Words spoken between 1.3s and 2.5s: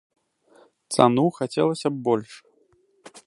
хацелася б больш.